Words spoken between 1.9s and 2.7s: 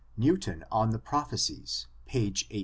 page 18.